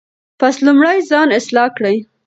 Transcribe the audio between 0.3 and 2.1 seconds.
پس لومړی ځان اصلاح کړئ.